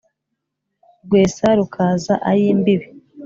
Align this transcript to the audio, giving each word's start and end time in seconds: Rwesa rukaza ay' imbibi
Rwesa 1.05 1.47
rukaza 1.59 2.13
ay' 2.29 2.45
imbibi 2.53 2.87